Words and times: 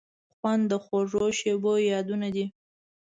خوند 0.35 0.63
د 0.71 0.73
خوږو 0.83 1.25
شیبو 1.39 1.73
یادونه 1.91 2.27
دي. 2.35 2.45